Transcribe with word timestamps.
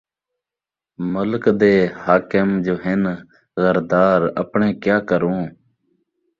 ملک 1.13 1.43
دے 1.61 1.73
حاکم 2.03 2.49
جو 2.65 2.75
ہن 2.83 3.03
غردار 3.61 4.21
اپݨے 4.41 4.69
کیا 4.83 4.97
کروں 5.09 5.41